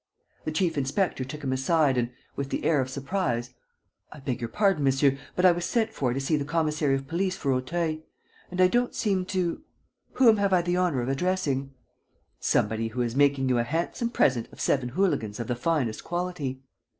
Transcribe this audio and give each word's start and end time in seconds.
The 0.45 0.51
chief 0.51 0.79
inspector 0.79 1.23
took 1.23 1.43
him 1.43 1.53
aside 1.53 1.95
and, 1.95 2.09
with 2.35 2.49
the 2.49 2.63
air 2.65 2.81
of 2.81 2.89
surprise: 2.89 3.53
"I 4.11 4.19
beg 4.19 4.41
your 4.41 4.47
pardon, 4.47 4.83
monsieur, 4.83 5.15
but 5.35 5.45
I 5.45 5.51
was 5.51 5.63
sent 5.63 5.93
for 5.93 6.11
to 6.11 6.19
see 6.19 6.35
the 6.37 6.43
commissary 6.43 6.95
of 6.95 7.07
police 7.07 7.37
for 7.37 7.53
Auteuil. 7.53 7.99
And 8.49 8.59
I 8.59 8.67
don't 8.67 8.95
seem 8.95 9.25
to... 9.25 9.61
Whom 10.13 10.37
have 10.37 10.53
I 10.53 10.63
the 10.63 10.75
honor 10.75 11.03
of 11.03 11.09
addressing?" 11.09 11.75
"Somebody 12.39 12.87
who 12.87 13.03
is 13.03 13.15
making 13.15 13.47
you 13.49 13.59
a 13.59 13.63
handsome 13.63 14.09
present 14.09 14.51
of 14.51 14.59
seven 14.59 14.89
hooligans 14.89 15.39
of 15.39 15.45
the 15.45 15.55
finest 15.55 16.03
quality." 16.03 16.63